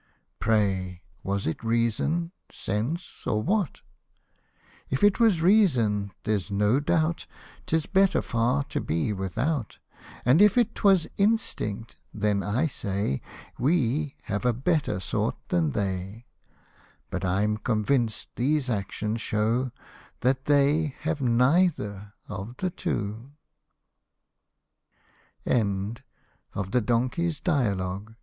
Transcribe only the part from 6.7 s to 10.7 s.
doubt 'Tis better far to be without; And if